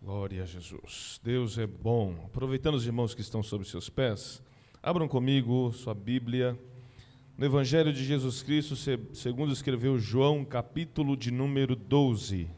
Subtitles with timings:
[0.00, 1.20] Glória a Jesus.
[1.24, 2.14] Deus é bom.
[2.24, 4.40] Aproveitando os irmãos que estão sobre seus pés,
[4.80, 6.56] abram comigo sua Bíblia
[7.36, 8.76] no Evangelho de Jesus Cristo,
[9.12, 12.48] segundo escreveu João, capítulo de número 12.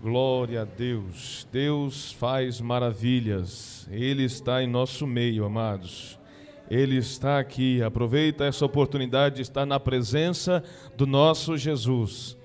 [0.00, 1.46] Glória a Deus.
[1.52, 3.86] Deus faz maravilhas.
[3.90, 6.18] Ele está em nosso meio, amados.
[6.70, 7.82] Ele está aqui.
[7.82, 10.64] Aproveita essa oportunidade de estar na presença
[10.96, 12.37] do nosso Jesus.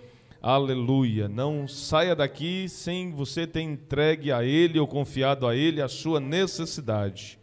[0.45, 1.29] Aleluia.
[1.29, 6.19] Não saia daqui sem você ter entregue a Ele ou confiado a Ele a sua
[6.19, 7.39] necessidade.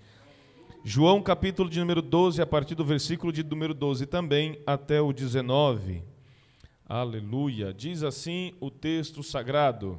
[0.84, 5.14] João capítulo de número 12, a partir do versículo de número 12 também até o
[5.14, 6.02] 19.
[6.86, 7.72] Aleluia.
[7.72, 9.98] Diz assim o texto sagrado.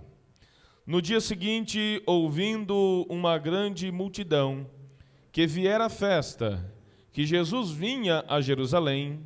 [0.85, 4.69] No dia seguinte, ouvindo uma grande multidão
[5.31, 6.71] que viera à festa,
[7.11, 9.21] que Jesus vinha a Jerusalém,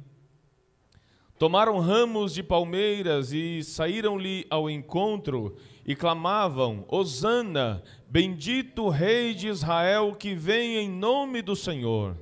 [1.37, 10.15] Tomaram ramos de palmeiras e saíram-lhe ao encontro e clamavam: Hosana, bendito Rei de Israel
[10.15, 12.17] que vem em nome do Senhor.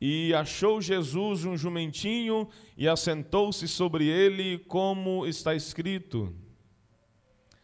[0.00, 6.34] E achou Jesus um jumentinho e assentou-se sobre ele, como está escrito: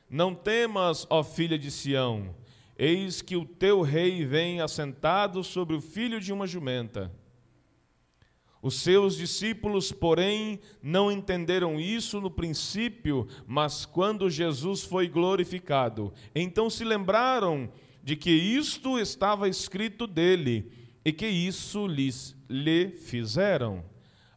[0.08, 2.32] Não temas, ó filha de Sião,
[2.78, 7.10] eis que o teu rei vem assentado sobre o filho de uma jumenta.
[8.62, 16.70] Os seus discípulos, porém, não entenderam isso no princípio, mas quando Jesus foi glorificado, então
[16.70, 17.68] se lembraram
[18.04, 20.70] de que isto estava escrito dele
[21.04, 23.84] e que isso lhes lhe fizeram.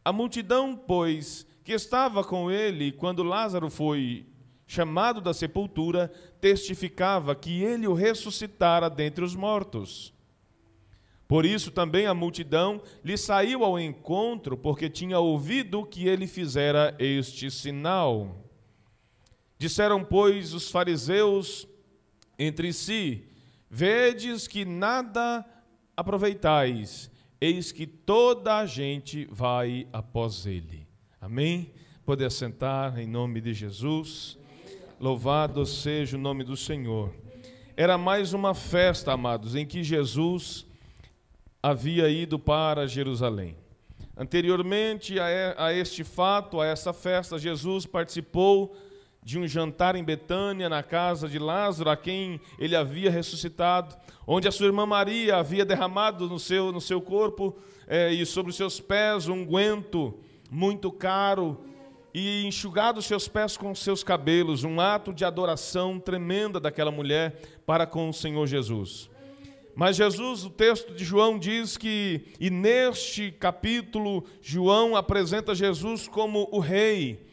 [0.03, 4.25] A multidão, pois, que estava com ele quando Lázaro foi
[4.65, 10.14] chamado da sepultura, testificava que ele o ressuscitara dentre os mortos.
[11.27, 16.95] Por isso também a multidão lhe saiu ao encontro, porque tinha ouvido que ele fizera
[16.99, 18.43] este sinal.
[19.57, 21.67] Disseram, pois, os fariseus
[22.37, 23.27] entre si:
[23.69, 25.43] Vedes que nada
[25.97, 27.09] aproveitais,
[27.41, 30.85] eis que toda a gente vai após ele.
[31.19, 31.71] Amém?
[32.05, 34.37] Poder sentar em nome de Jesus.
[34.99, 37.13] Louvado seja o nome do Senhor.
[37.75, 40.65] Era mais uma festa, amados, em que Jesus
[41.65, 43.57] havia ido para Jerusalém.
[44.15, 48.77] Anteriormente a este fato, a essa festa, Jesus participou
[49.23, 53.95] de um jantar em Betânia, na casa de Lázaro, a quem ele havia ressuscitado,
[54.27, 58.51] onde a sua irmã Maria havia derramado no seu, no seu corpo é, e sobre
[58.51, 60.19] os seus pés um guento
[60.51, 61.65] muito caro
[62.13, 66.91] e enxugado os seus pés com os seus cabelos, um ato de adoração tremenda daquela
[66.91, 69.09] mulher para com o Senhor Jesus.
[69.75, 76.47] Mas Jesus, o texto de João diz que, e neste capítulo, João apresenta Jesus como
[76.49, 77.27] o Rei.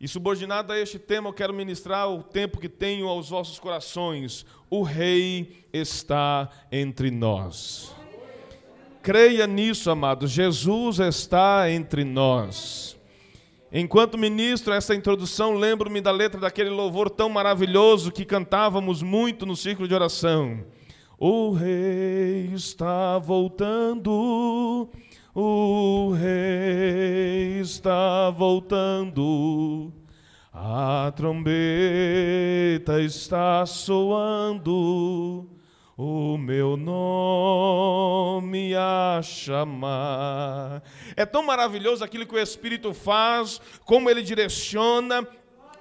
[0.00, 4.44] E subordinado a este tema, eu quero ministrar o tempo que tenho aos vossos corações.
[4.68, 7.94] O Rei está entre nós.
[9.00, 10.32] Creia nisso, amados.
[10.32, 12.96] Jesus está entre nós.
[13.72, 19.54] Enquanto ministro essa introdução, lembro-me da letra daquele louvor tão maravilhoso que cantávamos muito no
[19.54, 20.64] círculo de oração.
[21.20, 24.88] O rei está voltando,
[25.34, 29.92] o rei está voltando,
[30.52, 35.50] a trombeta está soando,
[35.96, 40.84] o meu nome a chamar.
[41.16, 45.26] É tão maravilhoso aquilo que o Espírito faz, como ele direciona,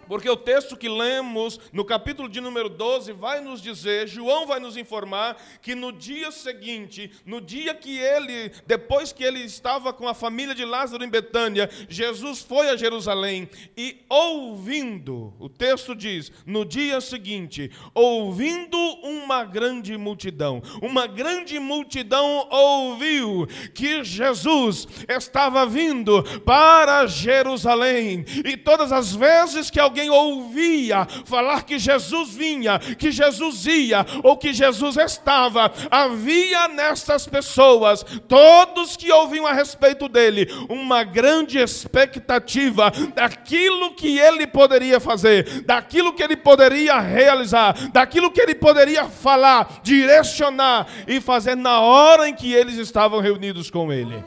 [0.07, 4.59] porque o texto que lemos no capítulo de número 12 vai nos dizer, João vai
[4.59, 10.07] nos informar que no dia seguinte, no dia que ele, depois que ele estava com
[10.07, 16.31] a família de Lázaro em Betânia, Jesus foi a Jerusalém e ouvindo, o texto diz,
[16.45, 26.23] no dia seguinte, ouvindo uma grande multidão, uma grande multidão ouviu que Jesus estava vindo
[26.41, 28.25] para Jerusalém.
[28.45, 34.05] E todas as vezes que alguém alguém ouvia falar que Jesus vinha, que Jesus ia
[34.23, 41.57] ou que Jesus estava, havia nessas pessoas, todos que ouviam a respeito dele, uma grande
[41.57, 49.05] expectativa daquilo que ele poderia fazer, daquilo que ele poderia realizar, daquilo que ele poderia
[49.05, 54.23] falar, direcionar e fazer na hora em que eles estavam reunidos com ele.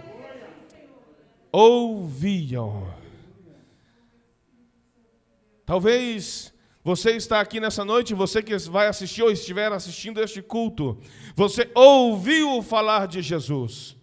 [1.52, 3.00] Ouviam
[5.70, 6.52] Talvez
[6.82, 10.99] você está aqui nessa noite, você que vai assistir ou estiver assistindo este culto,
[11.37, 13.96] você ouviu falar de Jesus.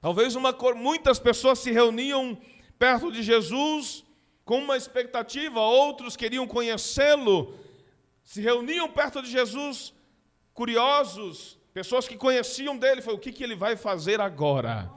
[0.00, 2.36] Talvez uma, muitas pessoas se reuniam
[2.76, 4.04] perto de Jesus
[4.44, 7.54] com uma expectativa, outros queriam conhecê-lo
[8.24, 9.94] se reuniam perto de Jesus,
[10.52, 14.90] curiosos, pessoas que conheciam dele, foi o que, que ele vai fazer agora?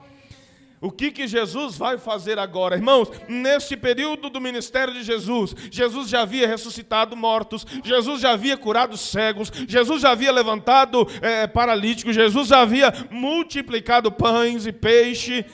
[0.80, 2.76] O que, que Jesus vai fazer agora?
[2.76, 8.58] Irmãos, neste período do ministério de Jesus, Jesus já havia ressuscitado mortos, Jesus já havia
[8.58, 15.46] curado cegos, Jesus já havia levantado é, paralíticos, Jesus já havia multiplicado pães e peixe.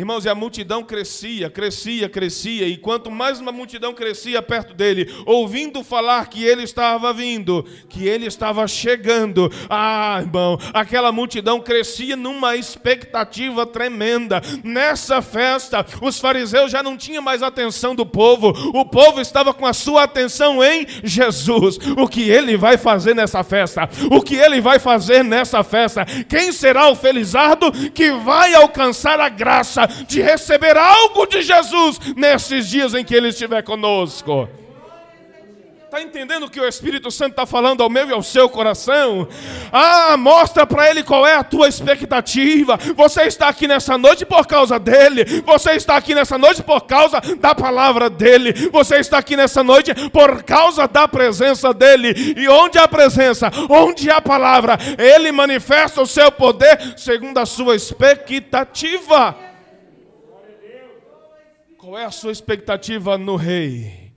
[0.00, 5.14] Irmãos, e a multidão crescia, crescia, crescia, e quanto mais uma multidão crescia perto dele,
[5.26, 12.16] ouvindo falar que ele estava vindo, que ele estava chegando, ah, irmão, aquela multidão crescia
[12.16, 14.40] numa expectativa tremenda.
[14.64, 19.66] Nessa festa, os fariseus já não tinham mais atenção do povo, o povo estava com
[19.66, 21.78] a sua atenção em Jesus.
[21.98, 23.86] O que ele vai fazer nessa festa?
[24.10, 26.06] O que ele vai fazer nessa festa?
[26.26, 29.89] Quem será o felizardo que vai alcançar a graça?
[30.06, 34.48] De receber algo de Jesus nesses dias em que Ele estiver conosco.
[35.90, 39.26] Está entendendo o que o Espírito Santo está falando ao meu e ao seu coração?
[39.72, 42.78] Ah, mostra para ele qual é a tua expectativa.
[42.94, 45.24] Você está aqui nessa noite por causa dele.
[45.44, 48.52] Você está aqui nessa noite por causa da palavra dele.
[48.70, 52.34] Você está aqui nessa noite por causa da presença dele.
[52.36, 57.74] E onde há presença, onde há palavra, ele manifesta o seu poder segundo a sua
[57.74, 59.49] expectativa.
[61.80, 64.12] Qual é a sua expectativa no rei?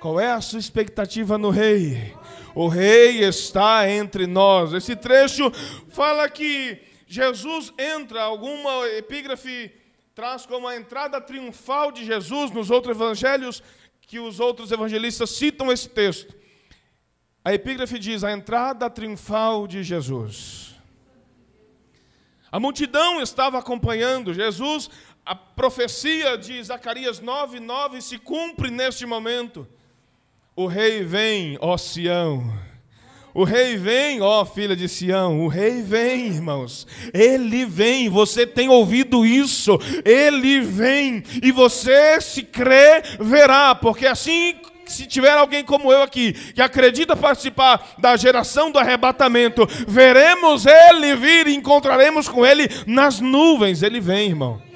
[0.00, 2.14] Qual é a sua expectativa no rei?
[2.54, 4.74] O rei está entre nós.
[4.74, 5.50] Esse trecho
[5.88, 9.72] fala que Jesus entra, alguma epígrafe
[10.14, 13.62] traz como a entrada triunfal de Jesus nos outros evangelhos,
[14.02, 16.36] que os outros evangelistas citam esse texto.
[17.42, 20.68] A epígrafe diz: a entrada triunfal de Jesus.
[22.50, 24.90] A multidão estava acompanhando Jesus
[25.28, 29.68] a profecia de Zacarias 9, 9 se cumpre neste momento.
[30.56, 32.50] O rei vem, ó Sião.
[33.34, 35.44] O rei vem, ó filha de Sião.
[35.44, 36.86] O rei vem, irmãos.
[37.12, 38.08] Ele vem.
[38.08, 39.78] Você tem ouvido isso?
[40.02, 41.22] Ele vem.
[41.42, 43.74] E você, se crê, verá.
[43.74, 49.68] Porque assim se tiver alguém como eu aqui, que acredita participar da geração do arrebatamento,
[49.86, 53.82] veremos ele vir e encontraremos com ele nas nuvens.
[53.82, 54.66] Ele vem, irmão.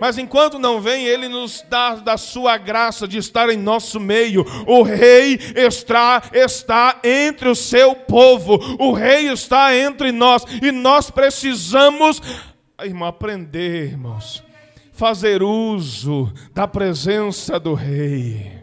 [0.00, 4.44] Mas enquanto não vem, Ele nos dá da sua graça de estar em nosso meio.
[4.66, 8.58] O Rei está, está entre o seu povo.
[8.78, 10.44] O Rei está entre nós.
[10.62, 12.20] E nós precisamos,
[12.82, 14.42] irmão, aprender, irmãos,
[14.92, 18.58] fazer uso da presença do Rei.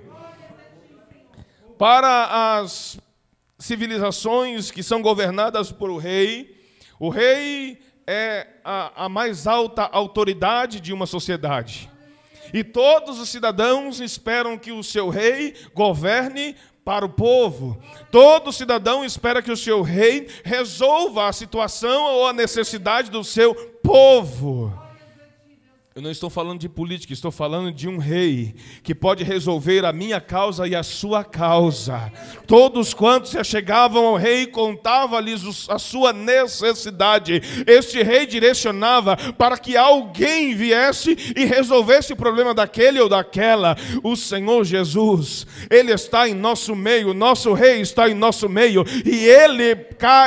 [1.78, 2.98] Para as
[3.60, 6.56] civilizações que são governadas por o Rei,
[7.00, 11.90] o Rei é a, a mais alta autoridade de uma sociedade.
[12.54, 17.82] E todos os cidadãos esperam que o seu rei governe para o povo.
[18.12, 23.56] Todo cidadão espera que o seu rei resolva a situação ou a necessidade do seu
[23.82, 24.85] povo.
[25.98, 28.54] Eu não estou falando de política, estou falando de um rei
[28.84, 32.12] que pode resolver a minha causa e a sua causa.
[32.46, 37.42] Todos quantos se chegavam ao rei contavam-lhes a sua necessidade.
[37.66, 43.78] Este rei direcionava para que alguém viesse e resolvesse o problema daquele ou daquela.
[44.04, 49.24] O Senhor Jesus, ele está em nosso meio, nosso rei está em nosso meio e
[49.24, 49.78] ele,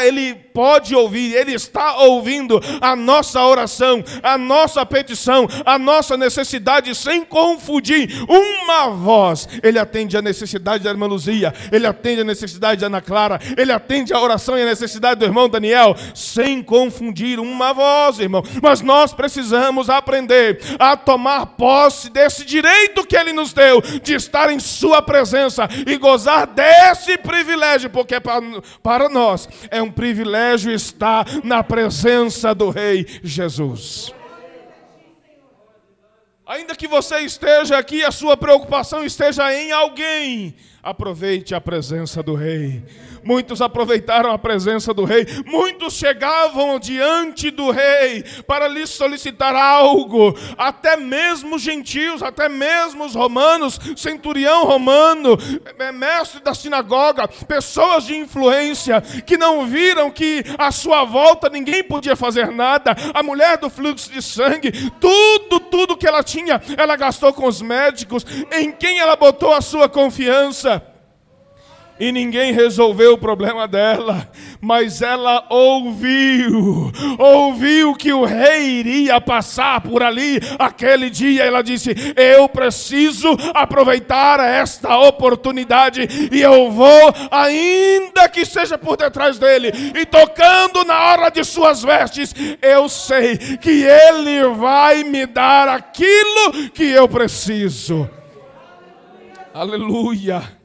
[0.03, 6.93] ele pode ouvir, Ele está ouvindo a nossa oração, a nossa petição, a nossa necessidade,
[6.97, 9.49] sem confundir uma voz.
[9.63, 13.71] Ele atende a necessidade da irmã Luzia, Ele atende a necessidade da Ana Clara, Ele
[13.71, 18.43] atende a oração e a necessidade do irmão Daniel, sem confundir uma voz, irmão.
[18.61, 24.51] Mas nós precisamos aprender a tomar posse desse direito que Ele nos deu, de estar
[24.51, 28.43] em Sua presença e gozar desse privilégio, porque para,
[28.83, 34.13] para nós é um privilégio está na presença do Rei Jesus.
[36.47, 40.57] Ainda que você esteja aqui, a sua preocupação esteja em alguém,
[40.89, 42.83] aproveite a presença do Rei.
[43.23, 50.35] Muitos aproveitaram a presença do rei, muitos chegavam diante do rei para lhe solicitar algo,
[50.57, 55.37] até mesmo gentios, até mesmo os romanos, centurião romano,
[55.79, 61.85] é, mestre da sinagoga, pessoas de influência que não viram que à sua volta ninguém
[61.85, 66.97] podia fazer nada, a mulher do fluxo de sangue, tudo, tudo que ela tinha, ela
[66.97, 70.78] gastou com os médicos, em quem ela botou a sua confiança.
[71.99, 79.81] E ninguém resolveu o problema dela, mas ela ouviu, ouviu que o rei iria passar
[79.81, 81.45] por ali aquele dia.
[81.45, 89.39] Ela disse: Eu preciso aproveitar esta oportunidade e eu vou, ainda que seja por detrás
[89.39, 95.69] dele, e tocando na hora de suas vestes, eu sei que ele vai me dar
[95.69, 98.09] aquilo que eu preciso.
[99.53, 100.58] Aleluia.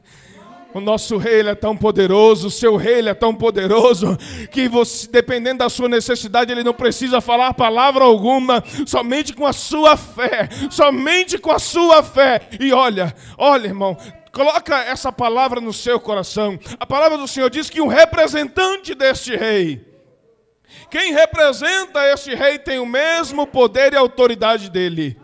[0.74, 4.18] O nosso rei é tão poderoso, o seu rei é tão poderoso,
[4.50, 9.52] que você, dependendo da sua necessidade, ele não precisa falar palavra alguma, somente com a
[9.52, 12.48] sua fé, somente com a sua fé.
[12.58, 13.96] E olha, olha, irmão,
[14.32, 16.58] coloca essa palavra no seu coração.
[16.80, 19.94] A palavra do Senhor diz que um representante deste rei,
[20.90, 25.16] quem representa este rei tem o mesmo poder e autoridade dele.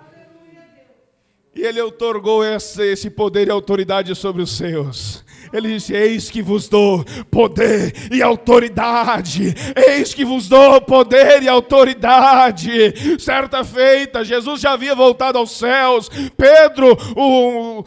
[1.55, 5.25] E ele otorgou esse, esse poder e autoridade sobre os seus.
[5.53, 9.53] Ele disse: Eis que vos dou poder e autoridade.
[9.75, 13.19] Eis que vos dou poder e autoridade.
[13.19, 16.09] Certa feita, Jesus já havia voltado aos céus.
[16.37, 17.85] Pedro, o,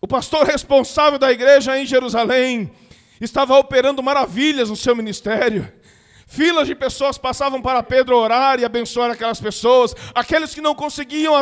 [0.00, 2.70] o pastor responsável da igreja em Jerusalém,
[3.20, 5.70] estava operando maravilhas no seu ministério.
[6.30, 9.96] Filas de pessoas passavam para Pedro orar e abençoar aquelas pessoas.
[10.14, 11.34] Aqueles que não conseguiam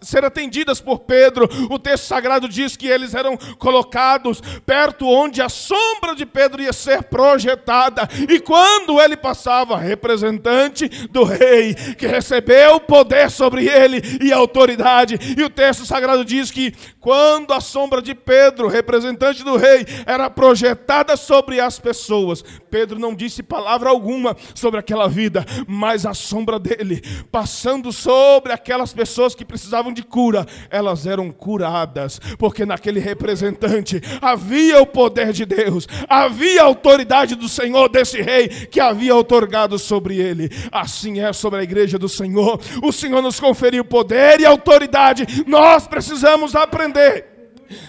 [0.00, 5.50] ser atendidas por Pedro, o texto sagrado diz que eles eram colocados perto onde a
[5.50, 8.08] sombra de Pedro ia ser projetada.
[8.26, 15.18] E quando ele passava, representante do rei, que recebeu poder sobre ele e autoridade.
[15.36, 16.72] E o texto sagrado diz que
[17.08, 23.14] quando a sombra de Pedro, representante do rei, era projetada sobre as pessoas, Pedro não
[23.14, 29.42] disse palavra alguma sobre aquela vida, mas a sombra dele, passando sobre aquelas pessoas que
[29.42, 36.60] precisavam de cura, elas eram curadas, porque naquele representante havia o poder de Deus, havia
[36.60, 40.50] a autoridade do Senhor, desse rei, que havia otorgado sobre ele.
[40.70, 42.60] Assim é sobre a igreja do Senhor.
[42.82, 46.97] O Senhor nos conferiu poder e autoridade, nós precisamos aprender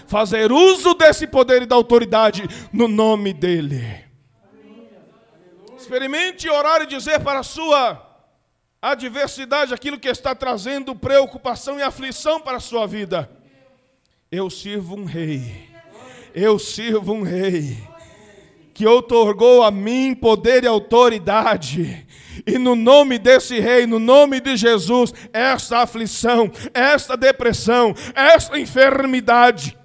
[0.08, 4.06] fazer uso desse poder e da autoridade no nome dEle.
[5.78, 8.06] Experimente orar e dizer para a sua
[8.82, 13.30] adversidade aquilo que está trazendo preocupação e aflição para a sua vida.
[14.32, 15.70] Eu sirvo um rei,
[16.34, 17.78] eu sirvo um rei
[18.74, 22.06] que otorgou a mim poder e autoridade.
[22.46, 29.78] E no nome desse rei, no nome de Jesus, esta aflição, esta depressão, esta enfermidade,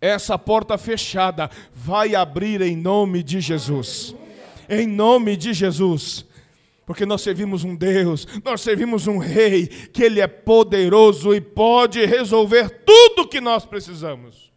[0.00, 4.14] essa porta fechada vai abrir em nome de Jesus
[4.70, 6.24] em nome de Jesus.
[6.86, 12.04] Porque nós servimos um Deus, nós servimos um Rei, que Ele é poderoso e pode
[12.04, 14.50] resolver tudo o que nós precisamos.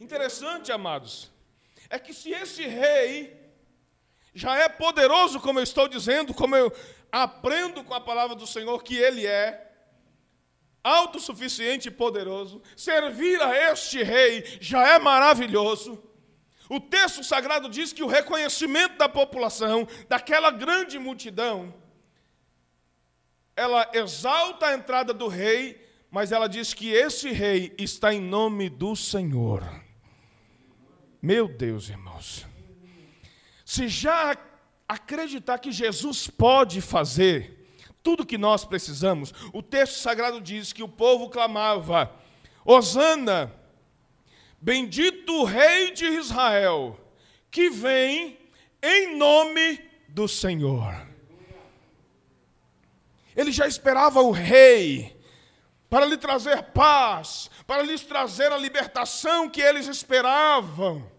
[0.00, 1.30] Interessante, amados,
[1.88, 3.32] é que se esse Rei
[4.34, 6.72] já é poderoso, como eu estou dizendo, como eu
[7.10, 9.70] aprendo com a palavra do Senhor que Ele é,
[10.82, 16.02] autossuficiente e poderoso, servir a este Rei já é maravilhoso.
[16.68, 21.74] O texto sagrado diz que o reconhecimento da população, daquela grande multidão,
[23.54, 28.70] ela exalta a entrada do rei, mas ela diz que esse rei está em nome
[28.70, 29.62] do Senhor.
[31.20, 32.46] Meu Deus, irmãos.
[33.72, 34.36] Se já
[34.86, 40.82] acreditar que Jesus pode fazer tudo o que nós precisamos, o texto sagrado diz que
[40.82, 42.14] o povo clamava:
[42.66, 43.50] Hosana
[44.60, 47.00] Bendito o Rei de Israel,
[47.50, 48.38] que vem
[48.82, 51.08] em nome do Senhor.
[53.34, 55.18] Ele já esperava o Rei
[55.88, 61.10] para lhe trazer paz, para lhes trazer a libertação que eles esperavam.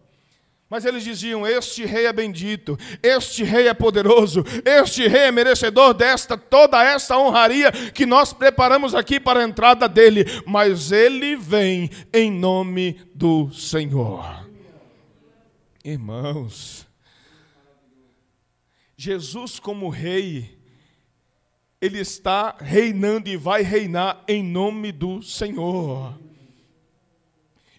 [0.74, 5.94] Mas eles diziam: Este rei é bendito, este rei é poderoso, este rei é merecedor
[5.94, 11.92] desta toda essa honraria que nós preparamos aqui para a entrada dele, mas ele vem
[12.12, 14.50] em nome do Senhor.
[15.86, 16.88] Irmãos,
[18.98, 20.58] Jesus como rei,
[21.80, 26.18] ele está reinando e vai reinar em nome do Senhor.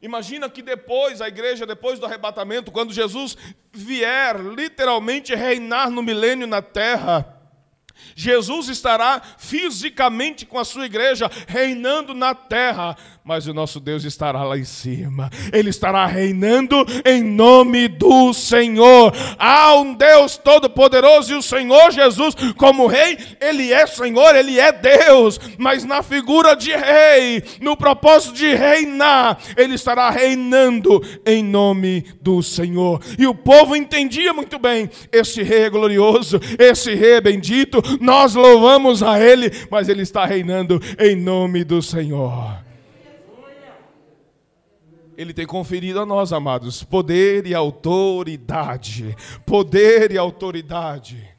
[0.04, 3.38] Imagina que depois, a igreja, depois do arrebatamento, quando Jesus
[3.72, 7.40] vier literalmente reinar no milênio na terra,
[8.14, 14.44] Jesus estará fisicamente com a sua igreja reinando na terra, mas o nosso Deus estará
[14.44, 15.30] lá em cima.
[15.50, 19.14] Ele estará reinando em nome do Senhor.
[19.38, 24.70] Há um Deus todo-poderoso e o Senhor Jesus, como rei, ele é Senhor, ele é
[24.70, 32.04] Deus, mas na figura de rei, no propósito de reinar, ele estará reinando em nome
[32.20, 33.00] do Senhor.
[33.18, 38.34] E o povo entendia muito bem: esse rei é glorioso, esse rei é bendito, nós
[38.34, 42.64] louvamos a ele, mas ele está reinando em nome do Senhor.
[45.16, 49.16] Ele tem conferido a nós, amados, poder e autoridade.
[49.46, 51.34] Poder e autoridade.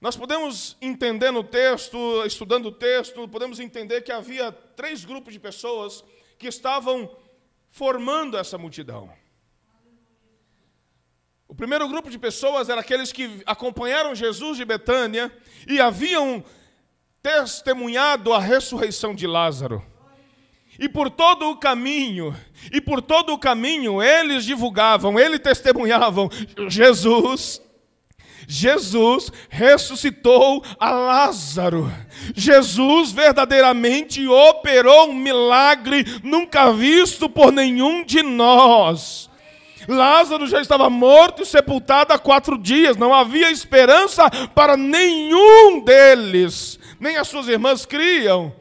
[0.00, 5.40] Nós podemos entender no texto, estudando o texto, podemos entender que havia três grupos de
[5.40, 6.04] pessoas
[6.38, 7.10] que estavam
[7.70, 9.10] formando essa multidão.
[11.48, 15.32] O primeiro grupo de pessoas era aqueles que acompanharam Jesus de Betânia
[15.66, 16.44] e haviam
[17.22, 19.95] testemunhado a ressurreição de Lázaro.
[20.78, 22.34] E por todo o caminho,
[22.70, 26.28] e por todo o caminho, eles divulgavam, eles testemunhavam:
[26.68, 27.62] Jesus,
[28.46, 31.90] Jesus ressuscitou a Lázaro.
[32.34, 39.30] Jesus verdadeiramente operou um milagre nunca visto por nenhum de nós.
[39.88, 46.78] Lázaro já estava morto e sepultado há quatro dias, não havia esperança para nenhum deles,
[46.98, 48.52] nem as suas irmãs criam.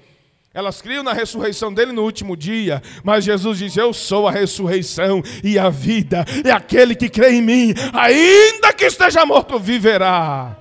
[0.55, 5.21] Elas criam na ressurreição dele no último dia, mas Jesus diz: Eu sou a ressurreição
[5.43, 10.57] e a vida, e aquele que crê em mim, ainda que esteja morto, viverá.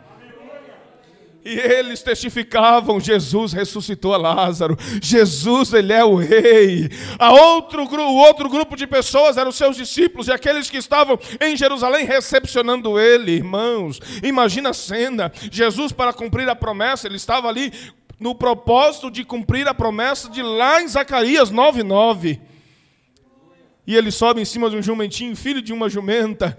[1.44, 6.90] E eles testificavam: Jesus ressuscitou a Lázaro, Jesus, ele é o rei.
[7.16, 11.56] A outro, o outro grupo de pessoas eram seus discípulos e aqueles que estavam em
[11.56, 14.00] Jerusalém recepcionando ele, irmãos.
[14.24, 17.72] Imagina a cena: Jesus, para cumprir a promessa, ele estava ali
[18.24, 22.40] no propósito de cumprir a promessa de lá em Zacarias 9:9.
[23.86, 26.56] E ele sobe em cima de um jumentinho, filho de uma jumenta,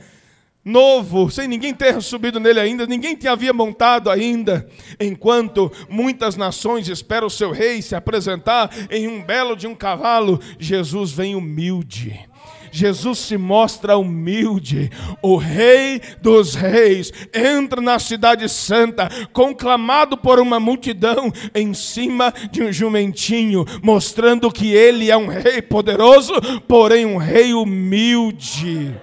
[0.64, 4.70] novo, sem ninguém ter subido nele ainda, ninguém te havia montado ainda,
[5.00, 10.40] enquanto muitas nações esperam o seu rei se apresentar em um belo de um cavalo,
[10.60, 12.30] Jesus vem humilde
[12.76, 14.92] Jesus se mostra humilde,
[15.22, 22.62] o Rei dos Reis, entra na Cidade Santa, conclamado por uma multidão, em cima de
[22.64, 26.34] um jumentinho, mostrando que ele é um rei poderoso,
[26.68, 28.94] porém um rei humilde.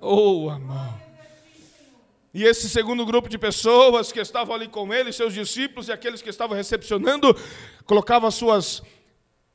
[0.00, 0.94] Oh, amor.
[2.32, 6.20] E esse segundo grupo de pessoas que estavam ali com ele, seus discípulos e aqueles
[6.20, 7.36] que estavam recepcionando,
[7.86, 8.82] colocavam suas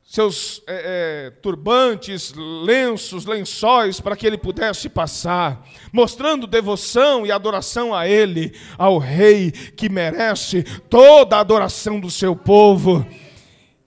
[0.10, 7.94] seus é, é, turbantes, lenços, lençóis, para que ele pudesse passar, mostrando devoção e adoração
[7.94, 13.06] a ele, ao rei que merece toda a adoração do seu povo.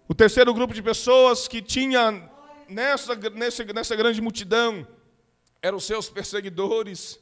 [0.08, 2.30] O terceiro grupo de pessoas que tinha
[2.68, 4.86] nessa, nessa, nessa grande multidão
[5.60, 7.18] eram os seus perseguidores,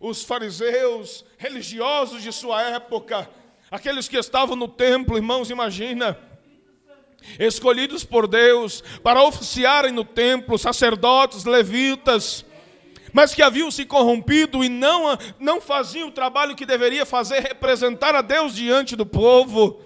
[0.00, 3.28] os fariseus, religiosos de sua época,
[3.70, 6.31] aqueles que estavam no templo, irmãos, imagina
[7.38, 12.44] escolhidos por Deus para oficiarem no templo, sacerdotes, levitas,
[13.12, 18.14] mas que haviam se corrompido e não, não faziam o trabalho que deveria fazer, representar
[18.14, 19.80] a Deus diante do povo.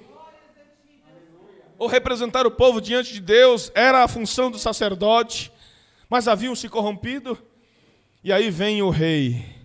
[1.78, 5.52] Ou representar o povo diante de Deus era a função do sacerdote,
[6.08, 7.36] mas haviam se corrompido.
[8.22, 9.55] E aí vem o rei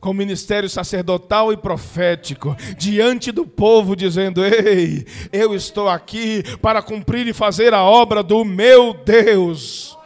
[0.00, 7.26] com ministério sacerdotal e profético diante do povo, dizendo: Ei, eu estou aqui para cumprir
[7.26, 9.96] e fazer a obra do meu Deus.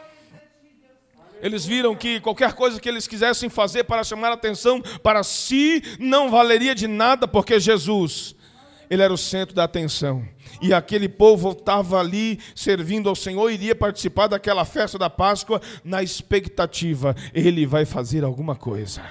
[1.43, 6.31] Eles viram que qualquer coisa que eles quisessem fazer para chamar atenção para si não
[6.31, 8.37] valeria de nada, porque Jesus,
[8.89, 10.25] ele era o centro da atenção.
[10.61, 16.01] E aquele povo estava ali servindo ao Senhor, iria participar daquela festa da Páscoa na
[16.01, 19.03] expectativa, ele vai fazer alguma coisa.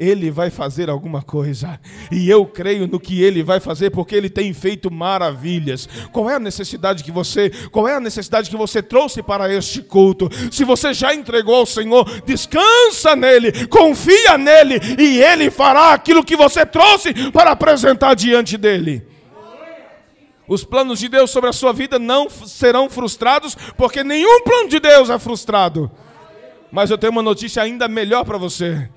[0.00, 1.78] Ele vai fazer alguma coisa.
[2.10, 5.86] E eu creio no que Ele vai fazer, porque Ele tem feito maravilhas.
[6.10, 9.82] Qual é a necessidade que você, qual é a necessidade que você trouxe para este
[9.82, 10.30] culto?
[10.50, 16.34] Se você já entregou ao Senhor, descansa nele, confia nele, e Ele fará aquilo que
[16.34, 19.06] você trouxe para apresentar diante dele.
[20.48, 24.80] Os planos de Deus sobre a sua vida não serão frustrados, porque nenhum plano de
[24.80, 25.90] Deus é frustrado.
[26.72, 28.88] Mas eu tenho uma notícia ainda melhor para você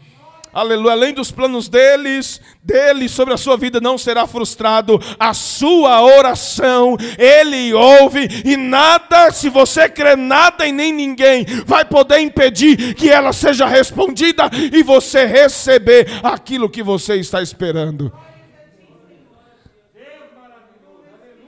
[0.53, 6.01] aleluia, além dos planos deles, dele sobre a sua vida não será frustrado, a sua
[6.03, 12.93] oração, ele ouve, e nada, se você crê nada e nem ninguém, vai poder impedir
[12.93, 18.11] que ela seja respondida e você receber aquilo que você está esperando.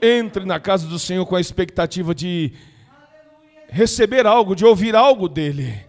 [0.02, 2.52] Entre na casa do Senhor com a expectativa de
[3.68, 5.85] receber algo, de ouvir algo dele.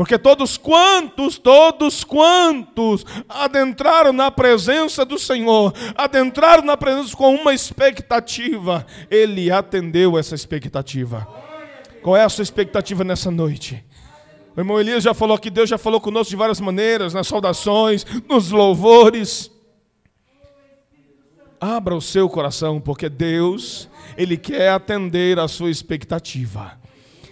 [0.00, 7.52] Porque todos quantos, todos quantos adentraram na presença do Senhor, adentraram na presença com uma
[7.52, 11.28] expectativa, Ele atendeu essa expectativa.
[12.02, 13.84] Qual é a sua expectativa nessa noite?
[14.56, 18.06] O irmão Elias já falou que Deus já falou conosco de várias maneiras, nas saudações,
[18.26, 19.50] nos louvores.
[21.60, 23.86] Abra o seu coração, porque Deus,
[24.16, 26.79] Ele quer atender a sua expectativa.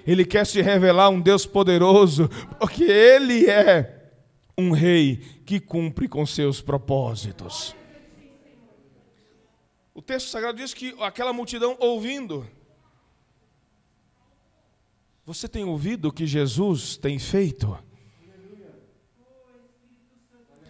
[0.09, 4.11] Ele quer se revelar um Deus poderoso, porque Ele é
[4.57, 7.77] um rei que cumpre com seus propósitos.
[9.95, 12.49] O texto sagrado diz que aquela multidão ouvindo.
[15.27, 17.79] Você tem ouvido o que Jesus tem feito?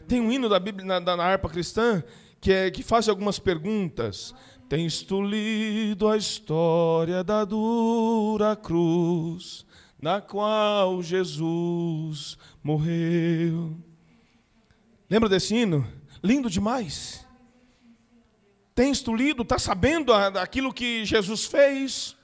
[0.08, 2.02] Tem um hino da Bíblia na, na harpa cristã
[2.40, 4.34] que, é, que faz algumas perguntas.
[4.68, 9.64] Tens tu lido a história da dura cruz,
[9.98, 13.74] na qual Jesus morreu?
[15.08, 15.90] Lembra desse hino?
[16.22, 17.26] Lindo demais.
[18.74, 22.14] Tens tu lido, está sabendo daquilo que Jesus fez?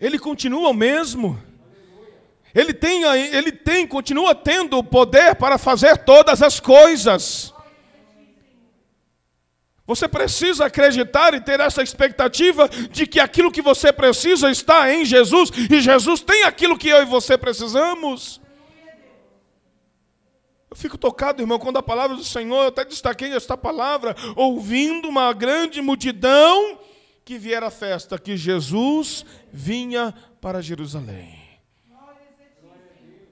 [0.00, 1.40] Ele continua o mesmo.
[2.52, 7.54] Ele tem, ele tem, continua tendo o poder para fazer todas as coisas.
[9.86, 15.04] Você precisa acreditar e ter essa expectativa de que aquilo que você precisa está em
[15.04, 18.40] Jesus e Jesus tem aquilo que eu e você precisamos.
[20.68, 25.08] Eu fico tocado, irmão, quando a palavra do Senhor, eu até destaquei esta palavra, ouvindo
[25.08, 26.80] uma grande multidão
[27.24, 31.46] que viera a festa, que Jesus vinha para Jerusalém.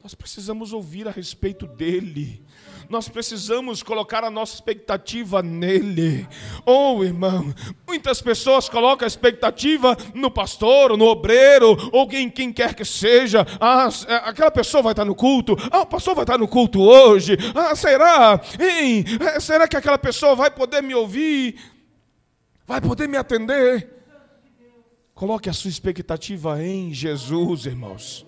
[0.03, 2.45] Nós precisamos ouvir a respeito dele
[2.89, 6.27] nós precisamos colocar a nossa expectativa nele.
[6.65, 7.55] Oh, irmão,
[7.87, 13.47] muitas pessoas colocam a expectativa no pastor, no obreiro, ou quem, quem quer que seja.
[13.61, 15.57] Ah, é, aquela pessoa vai estar no culto.
[15.71, 17.37] Ah, o pastor vai estar no culto hoje.
[17.55, 18.41] Ah, será?
[18.59, 19.05] Hein?
[19.35, 21.59] É, será que aquela pessoa vai poder me ouvir?
[22.67, 23.91] Vai poder me atender?
[25.15, 28.27] Coloque a sua expectativa em Jesus, irmãos.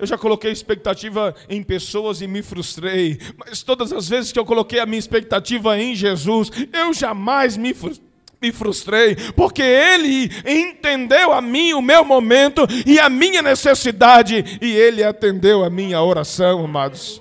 [0.00, 3.18] Eu já coloquei expectativa em pessoas e me frustrei.
[3.36, 7.74] Mas todas as vezes que eu coloquei a minha expectativa em Jesus, eu jamais me
[7.74, 8.10] frustrei
[8.42, 14.72] me frustrei, porque Ele entendeu a mim, o meu momento e a minha necessidade, e
[14.72, 17.20] Ele atendeu a minha oração, amados.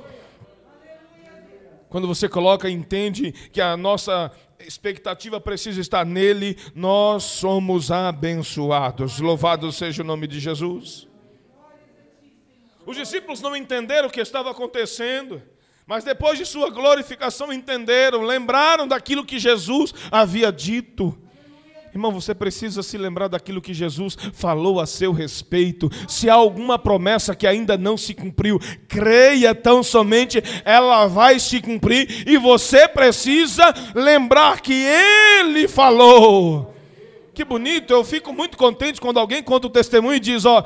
[1.90, 4.32] Quando você coloca entende que a nossa
[4.66, 9.20] expectativa precisa estar nele, nós somos abençoados.
[9.20, 11.09] Louvado seja o nome de Jesus.
[12.86, 15.42] Os discípulos não entenderam o que estava acontecendo,
[15.86, 21.18] mas depois de sua glorificação entenderam, lembraram daquilo que Jesus havia dito.
[21.92, 25.90] Irmão, você precisa se lembrar daquilo que Jesus falou a seu respeito.
[26.08, 31.60] Se há alguma promessa que ainda não se cumpriu, creia tão somente, ela vai se
[31.60, 36.76] cumprir e você precisa lembrar que Ele falou.
[37.34, 40.64] Que bonito, eu fico muito contente quando alguém conta o testemunho e diz: Ó,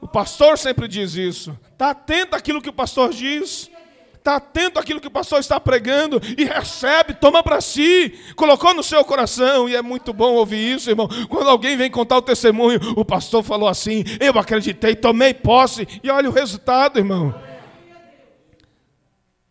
[0.00, 1.58] o pastor sempre diz isso.
[1.72, 3.70] Está atento àquilo que o pastor diz.
[4.14, 8.82] Está atento àquilo que o pastor está pregando e recebe, toma para si, colocou no
[8.82, 11.08] seu coração, e é muito bom ouvir isso, irmão.
[11.28, 16.10] Quando alguém vem contar o testemunho, o pastor falou assim: Eu acreditei, tomei posse, e
[16.10, 17.32] olha o resultado, irmão.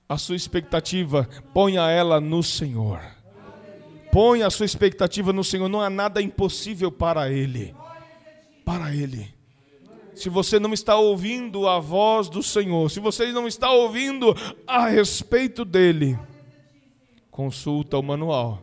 [0.10, 3.00] A sua expectativa, ponha ela no Senhor.
[4.12, 7.74] Ponha a sua expectativa no Senhor, não há nada impossível para Ele.
[8.66, 9.35] Para Ele
[10.16, 14.88] se você não está ouvindo a voz do Senhor, se você não está ouvindo a
[14.88, 16.18] respeito dele,
[17.30, 18.62] consulta o manual.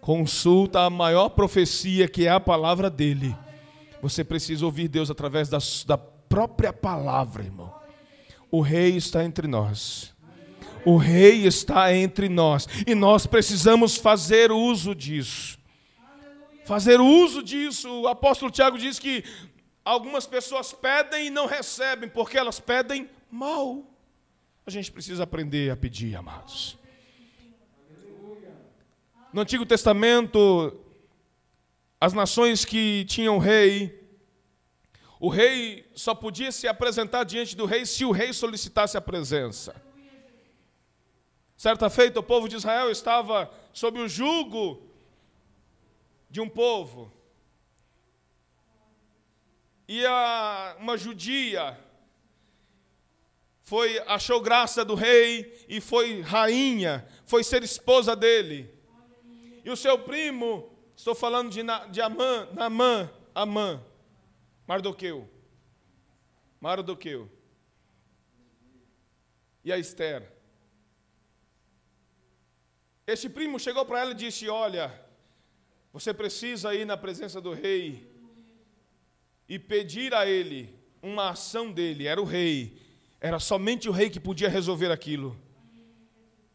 [0.00, 3.36] Consulta a maior profecia que é a palavra dele.
[4.00, 7.74] Você precisa ouvir Deus através da, da própria palavra, irmão.
[8.50, 10.14] O rei está entre nós.
[10.84, 12.68] O rei está entre nós.
[12.86, 15.58] E nós precisamos fazer uso disso.
[16.64, 17.90] Fazer uso disso.
[18.02, 19.24] O apóstolo Tiago diz que
[19.86, 23.84] Algumas pessoas pedem e não recebem, porque elas pedem mal.
[24.66, 26.76] A gente precisa aprender a pedir, amados.
[29.32, 30.76] No Antigo Testamento,
[32.00, 34.04] as nações que tinham rei,
[35.20, 39.80] o rei só podia se apresentar diante do rei se o rei solicitasse a presença.
[41.56, 44.82] Certa feita, o povo de Israel estava sob o jugo
[46.28, 47.15] de um povo
[49.88, 51.78] e a, uma judia
[53.62, 58.72] foi achou graça do rei e foi rainha, foi ser esposa dele.
[59.64, 63.84] E o seu primo, estou falando de, de Amã, Namã, Amã,
[64.66, 65.28] Mardoqueu.
[66.60, 67.28] Mardoqueu.
[69.64, 70.32] E a Esther.
[73.04, 74.92] Este primo chegou para ela e disse: Olha,
[75.92, 78.15] você precisa ir na presença do rei
[79.48, 82.06] e pedir a ele uma ação dele.
[82.06, 82.76] Era o rei,
[83.20, 85.36] era somente o rei que podia resolver aquilo.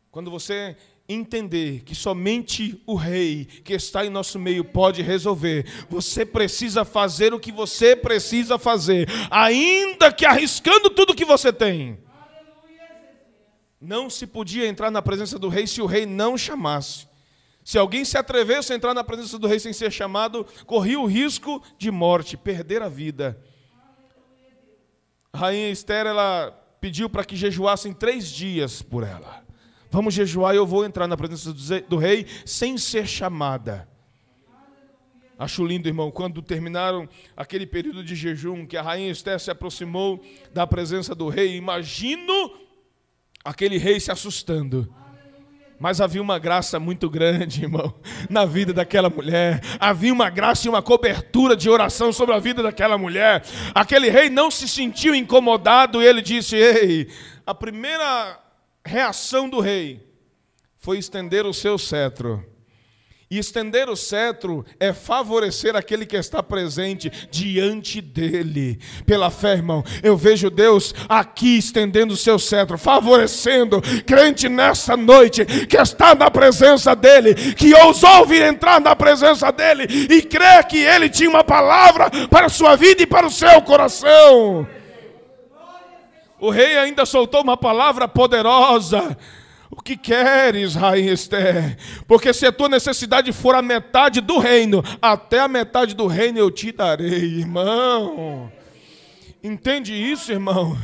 [0.10, 0.76] Quando você
[1.08, 7.34] entender que somente o rei que está em nosso meio pode resolver, você precisa fazer
[7.34, 11.98] o que você precisa fazer, ainda que arriscando tudo que você tem.
[13.80, 17.08] Não se podia entrar na presença do rei se o rei não chamasse.
[17.64, 21.06] Se alguém se atrevesse a entrar na presença do rei sem ser chamado, corria o
[21.06, 23.40] risco de morte, perder a vida.
[25.32, 29.46] A rainha Esther, ela pediu para que jejuassem três dias por ela.
[29.90, 31.54] Vamos jejuar e eu vou entrar na presença
[31.88, 33.88] do rei sem ser chamada.
[35.38, 40.24] Acho lindo, irmão, quando terminaram aquele período de jejum, que a rainha Esther se aproximou
[40.54, 41.56] da presença do rei.
[41.56, 42.54] Imagino
[43.44, 44.94] aquele rei se assustando.
[45.82, 47.92] Mas havia uma graça muito grande, irmão,
[48.30, 49.60] na vida daquela mulher.
[49.80, 53.44] Havia uma graça e uma cobertura de oração sobre a vida daquela mulher.
[53.74, 57.10] Aquele rei não se sentiu incomodado e ele disse: Ei,
[57.48, 58.40] a primeira
[58.86, 60.08] reação do rei
[60.78, 62.46] foi estender o seu cetro
[63.32, 68.78] e estender o cetro é favorecer aquele que está presente diante dele.
[69.06, 75.46] Pela fé, irmão, eu vejo Deus aqui estendendo o seu cetro, favorecendo crente nessa noite
[75.46, 80.80] que está na presença dele, que ousou vir entrar na presença dele e crê que
[80.80, 84.68] ele tinha uma palavra para a sua vida e para o seu coração.
[86.38, 89.16] O rei ainda soltou uma palavra poderosa
[89.72, 91.78] o que queres, rainha Esther?
[92.06, 96.38] Porque se a tua necessidade for a metade do reino, até a metade do reino
[96.38, 98.52] eu te darei, irmão.
[99.42, 100.78] Entende isso, irmão?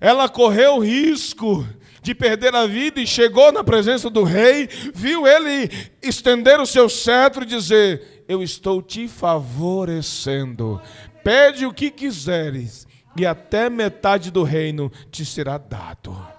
[0.00, 1.66] Ela correu risco
[2.00, 6.88] de perder a vida e chegou na presença do rei, viu ele estender o seu
[6.88, 10.80] cetro e dizer: Eu estou te favorecendo.
[11.22, 16.35] Pede o que quiseres, e até metade do reino te será dado.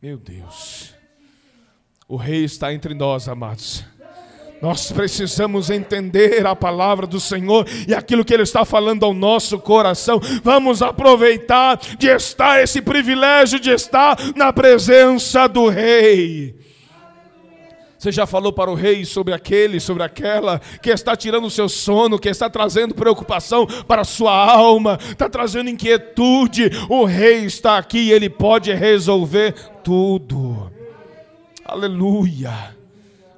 [0.00, 0.94] Meu Deus.
[2.08, 3.84] O Rei está entre nós, amados.
[4.60, 9.58] Nós precisamos entender a palavra do Senhor e aquilo que Ele está falando ao nosso
[9.58, 10.20] coração.
[10.42, 16.65] Vamos aproveitar de estar, esse privilégio de estar na presença do Rei.
[18.06, 21.68] Você já falou para o rei sobre aquele, sobre aquela que está tirando o seu
[21.68, 26.70] sono, que está trazendo preocupação para a sua alma, está trazendo inquietude.
[26.88, 30.70] O rei está aqui e ele pode resolver tudo.
[31.64, 32.76] Aleluia,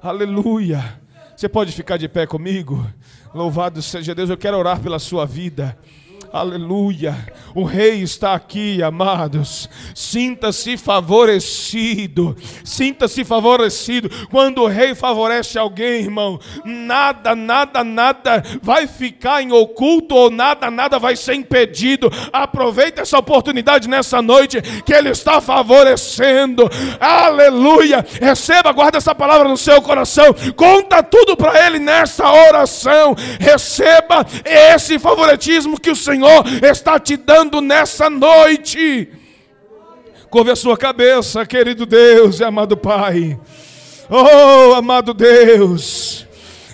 [0.03, 1.01] aleluia.
[1.35, 2.85] Você pode ficar de pé comigo?
[3.33, 5.75] Louvado seja Deus, eu quero orar pela sua vida.
[6.31, 7.17] Aleluia.
[7.55, 9.67] O rei está aqui, amados.
[9.95, 12.37] Sinta-se favorecido.
[12.63, 14.09] Sinta-se favorecido.
[14.29, 20.69] Quando o rei favorece alguém, irmão, nada, nada, nada vai ficar em oculto ou nada,
[20.69, 22.11] nada vai ser impedido.
[22.31, 26.69] Aproveite essa oportunidade nessa noite que ele está favorecendo.
[26.99, 28.05] Aleluia.
[28.21, 30.27] Receba, guarda essa palavra no seu coração.
[30.55, 33.15] Conta tudo para ele nessa oração.
[33.39, 39.07] Receba esse favoritismo que o Senhor Senhor está te dando nessa noite.
[40.29, 43.39] Curve a sua cabeça, querido Deus e amado Pai.
[44.09, 46.27] Oh, amado Deus.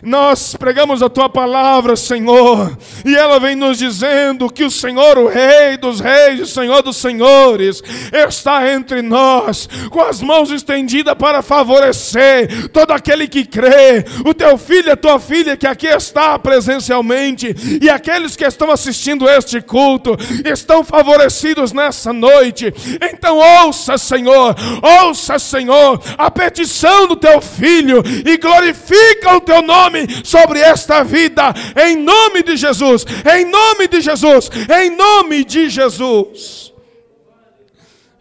[0.05, 5.27] Nós pregamos a tua palavra, Senhor, e ela vem nos dizendo que o Senhor, o
[5.27, 7.81] Rei dos Reis, o Senhor dos Senhores,
[8.13, 14.59] está entre nós, com as mãos estendidas para favorecer todo aquele que crê, o teu
[14.59, 20.15] filho a tua filha que aqui está presencialmente, e aqueles que estão assistindo este culto,
[20.45, 22.71] estão favorecidos nessa noite.
[23.01, 24.55] Então, ouça, Senhor,
[25.01, 31.03] ouça, Senhor, a petição do teu filho e glorifica o teu nome nome sobre esta
[31.03, 31.53] vida,
[31.87, 36.73] em nome de Jesus, em nome de Jesus, em nome de Jesus.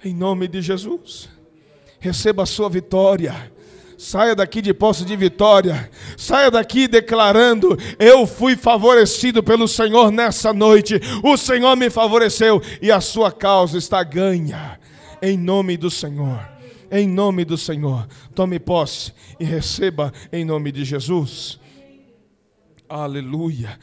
[0.04, 1.30] Em nome de Jesus.
[1.98, 3.52] Receba a sua vitória.
[3.96, 5.90] Saia daqui de posse de vitória.
[6.16, 11.00] Saia daqui declarando: Eu fui favorecido pelo Senhor nessa noite.
[11.22, 14.78] O Senhor me favoreceu e a sua causa está ganha.
[15.22, 16.38] Em nome do Senhor.
[16.90, 18.06] Em nome do Senhor.
[18.34, 19.10] Tome posse
[19.40, 21.58] e receba em nome de Jesus.
[22.94, 23.72] Aleluia.